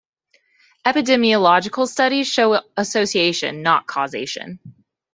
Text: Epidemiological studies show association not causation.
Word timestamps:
Epidemiological 0.83 1.87
studies 1.87 2.27
show 2.27 2.59
association 2.75 3.61
not 3.61 3.85
causation. 3.85 4.57